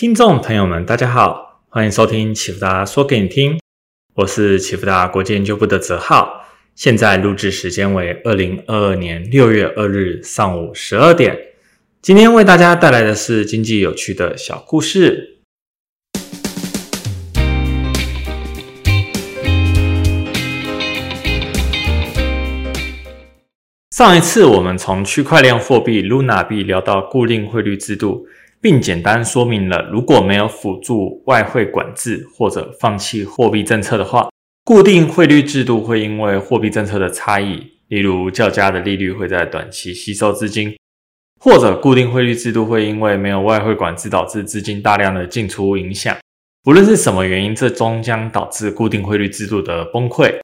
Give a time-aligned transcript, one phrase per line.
[0.00, 3.58] 听众朋友们，大家好，欢迎收听启福达说给你听，
[4.14, 6.44] 我是启福达国际研究部的泽浩。
[6.76, 11.36] 现在录制时间为二零二二年六月二日上午十二点。
[12.00, 15.40] 今天为大家带来的是经济有趣的小故事。
[23.90, 28.28] 上一次我们从区块链货币 Luna 币聊到固定汇率制度。
[28.60, 34.28] 并简单说明了，如果没有辅助外汇管制或者放弃货币政策的话，
[34.64, 40.76] 固定汇率制度会因为货币政策的差异，例如较佳的利率会在短期吸收资金，
[41.40, 46.16] 或者固定汇率制度会因为没有外汇管制导致资金大量的进出影响。
[46.66, 50.34] 无论是什么原因，这终将导致固定汇率制度的崩溃。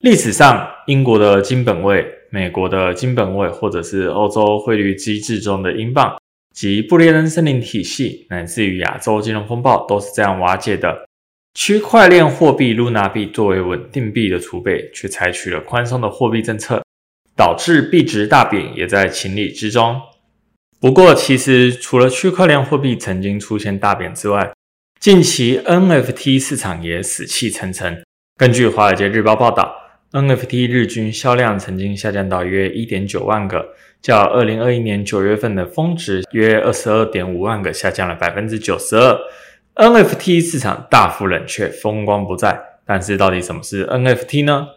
[0.00, 6.16] 历史上，英国的金本位、美国的金本位，或者是欧洲汇率机制中的英镑。
[6.54, 11.06] 及布列登森林体系，乃至于亚洲金融风暴，都是这样瓦解的。
[11.54, 16.82] 区块链货币 Luna 币作为稳定币的储备，却采取了宽松的货币政策，
[17.36, 20.00] 导致币值大贬，也在情理之中。
[20.80, 24.52] 不过，其实除了区块链货币曾经出现大贬之外，
[25.00, 28.02] 近期 NFT 市场也死气沉沉。
[28.36, 29.83] 根据《华尔街日报》报道。
[30.14, 39.18] NFT 日均销量曾经下降到约一点九万个，较二零二一年九月份的峰值约二十二点五万个下降了百分之九十二。
[39.74, 42.56] NFT 市场大幅冷却，风光不再。
[42.86, 44.68] 但是，到底什么是 NFT 呢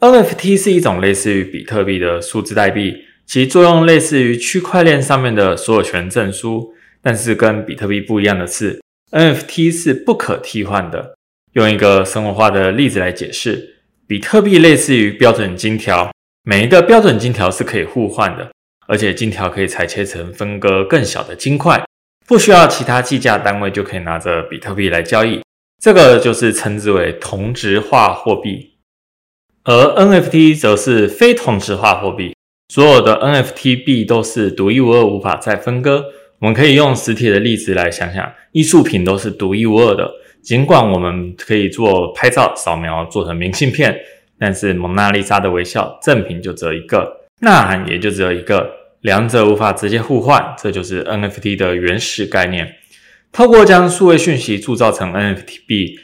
[0.00, 6.72] ？NFT 是一种类似于比特币的数字代币，其作用类似于区块链上面的所有权证书。
[7.02, 11.14] 但是，跟比特币不一样的是，NFT 是不可替换的。
[11.52, 13.71] 用一个生活化的例子来解释。
[14.12, 18.52] 比特币类似于标准金条，每一个标准金条是可以互换的，
[18.86, 21.82] 而且金条可以裁切成分割更小的金块，
[22.26, 25.40] 不需要其他计价单位就可以拿着比特币来交易。
[25.82, 28.74] 这个就是称之为同质化货币。
[29.64, 32.36] 而 NFT 则是非同质化货币，
[32.68, 36.04] 所有的 NFT 币都是独一无二，无法再分割。
[36.40, 40.12] 我们可以用实体的例子来想想，艺术品都是独一无二的。
[40.42, 43.96] 尽管我们可以做拍照扫描做成明信片，
[44.38, 48.68] 但是蒙娜丽莎的微笑正品就只有一个，呐喊也就只有一个，
[49.02, 52.74] 两者无法直接互换，这就是 NFT 的原始概念。
[53.30, 55.96] 透过将数位讯息铸造成 NFT 币，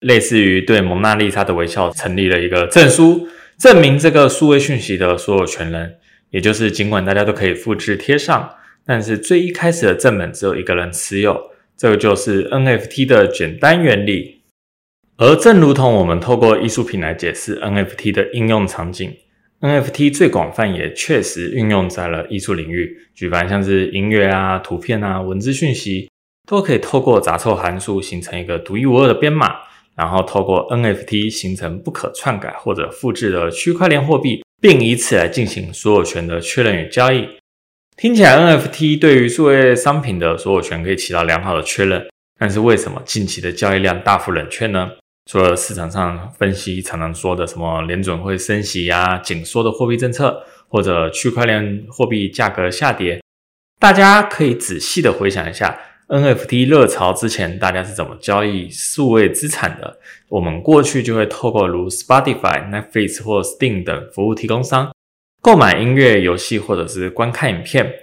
[0.00, 5.96] 类似于对蒙娜丽莎的微笑成立了一个证书，证明这个数位讯息的所有权人，
[6.30, 8.54] 也就是尽管大家都可以复制贴上，
[8.86, 11.51] 但是最一开始的正本只有一个人持有。
[11.76, 14.42] 这个就是 NFT 的简单原理，
[15.16, 19.12] 而正如同我们透过艺术品来解释 NFT 的应用场景
[19.60, 22.96] ，NFT 最广泛也确实运用在了艺术领域。
[23.14, 26.08] 举凡像是音乐啊、图片啊、文字讯息，
[26.48, 29.56] 都可以透过杂凑函数形成一个独一无二的编码，
[29.96, 37.28] 然后透过 NFT 形成不可篡改或者复制的区块链货币，并以此来进行所有权的确认与交易。
[38.02, 42.04] 听起来 NFT 对于数位商品的所有权可以起到良好的确认，
[42.36, 44.90] 但是为什么近期的交易量大幅冷却呢？
[45.30, 53.22] 除了市场上分析常常说的什么联准会升息呀、紧缩的货币政策，或者区块链货币价格下跌，
[53.78, 60.00] 大家可以仔细的回想一下 NFT 热潮之前大家是怎么交易数位资产的。
[60.28, 64.90] 我们过去就会透过如 Spotify、Netflix 或 Steam 等服务提供商。
[65.42, 67.98] 购买音乐、游戏或者是观看影片，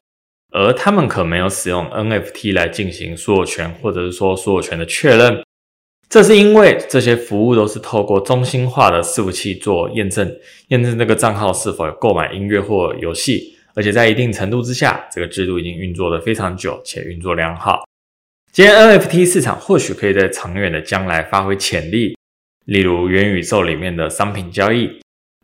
[0.51, 5.41] 而他们可没有使用 NFT 来进行所有权或者是说所有权的确认。
[6.09, 10.29] 这是因为这些服务都是透过中心化的伺服器做验证，
[10.67, 17.85] 验证这个账号是否有购买音乐或游戏，而且在一定程度之下，这个制度已经运作的非常久且运作良好。
[18.51, 22.17] 今天 NFT 市场或许可以在长远的将来发挥潜力，
[22.65, 24.99] 例如元宇宙里面的商品交易。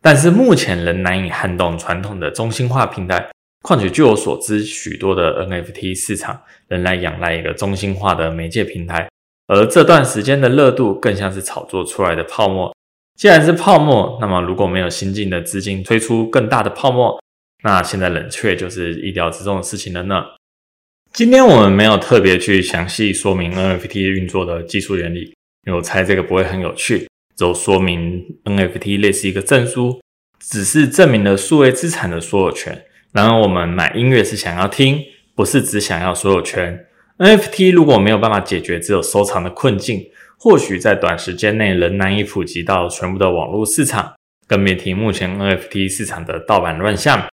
[0.05, 3.27] 但是目前仍难以撼动传统的中心化平台。
[3.63, 9.09] 况且据我所知，许多的 NFT 市场仍然仰赖一个中心化的媒介平台，
[9.47, 12.71] 而这段时间的热度更像是炒作出来的泡沫。
[13.17, 17.19] 既然是泡沫，那么如果没有新进的资金推出更大的泡沫，
[17.63, 20.23] 那现在冷却就是意料之中的事情了呢。
[21.13, 25.33] 今天我们没有特别去详细说明 NFT 运作的技术原理，
[25.65, 27.07] 因为我猜这个不会很有趣。
[27.35, 29.99] 就说明 NFT 类似一个证书，
[30.39, 32.85] 只是证明了数位资产的所有权。
[33.11, 34.99] 然而，我们买音乐是想要听，
[35.35, 36.85] 不是只想要所有权。
[37.17, 40.05] NFT 如果没有办法解决只有收藏的困境，
[40.37, 44.13] 或许在短时间内仍难以普及到全部的网络市场。
[44.47, 47.27] 更别提目前 NFT 市场的盗版乱象。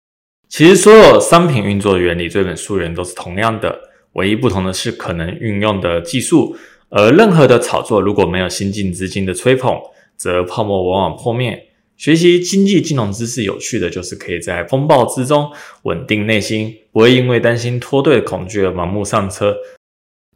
[0.48, 3.90] 其实，所有商品运作原理、追本溯源都是同样的。
[4.14, 6.56] 唯一不同的是可能运用的技术。
[6.90, 9.80] 而任何的炒作如果没有新进资金的吹捧，
[10.16, 11.68] 则泡沫往往破灭。
[11.96, 15.50] 学习经济金融知识有趣的就是可以在风暴之中
[15.82, 19.54] 稳定内心，不会因为担心脱队的恐惧而盲目上车。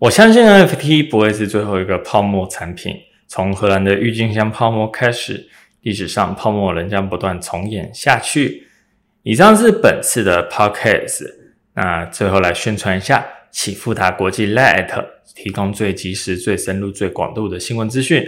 [0.01, 2.95] 我相信 NFT 不会是最后一个泡沫产品。
[3.27, 5.49] 从荷兰的郁金香泡沫开始，
[5.81, 8.69] 历史上泡沫仍将不断重演下去。
[9.23, 11.25] 以上是本次的 Podcast。
[11.75, 15.07] 那最后来宣传一下，启富达国际 Let
[15.37, 18.23] 提供最及时、最深入、最广度的新闻资讯。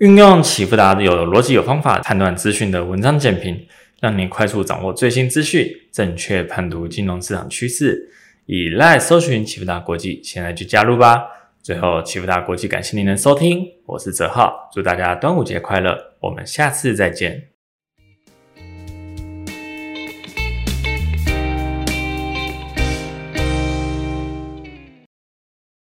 [0.00, 3.66] 运用启富达有逻辑、有方法判断资讯的文章简评，
[4.00, 8.10] 让你快速掌握最新资讯，正确判读金融市场趋势。
[8.46, 11.24] 以赖搜寻启富达国际，现在就加入吧！
[11.62, 17.57] 最后，启富达国际感谢您的收听，我是泽浩，祝大家端午节快乐，我们下次再见。